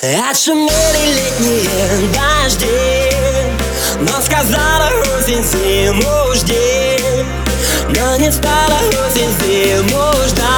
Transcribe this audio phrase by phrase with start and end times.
[0.00, 2.68] Отшумели летние дожди
[3.98, 7.02] Но сказала осень зиму жди
[7.88, 10.57] Но не стала осень зиму ждать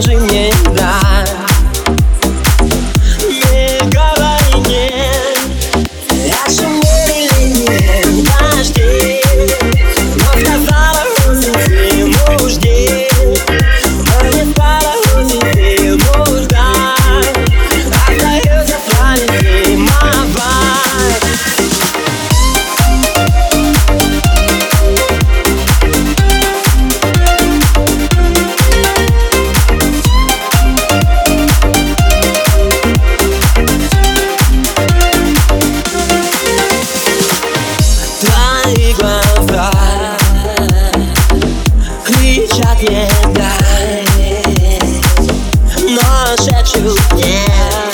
[0.00, 0.65] 睡眠。
[46.26, 47.85] сумасшедшую, yeah.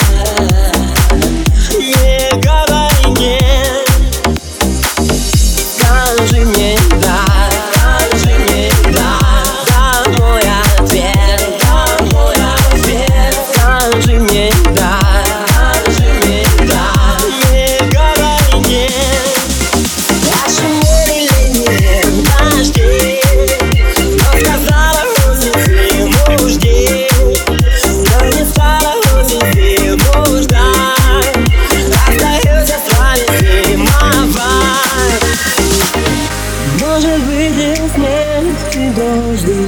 [38.96, 39.66] Дожди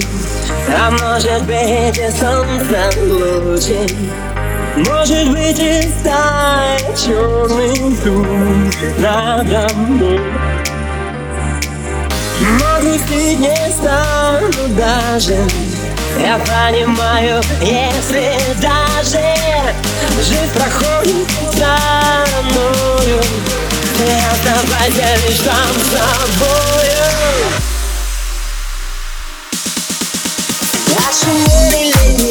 [0.69, 3.97] А может быть и солнце лучи
[4.77, 10.21] Может быть и стает черным тум надо мной.
[12.41, 15.37] Но грустить не стану даже.
[16.19, 18.33] Я понимаю, если
[18.63, 19.21] даже
[20.23, 21.27] Жизнь проходит
[22.45, 23.21] мною
[23.99, 27.04] Ты оставайся лишь там с собою
[30.89, 32.24] Наши летние дожди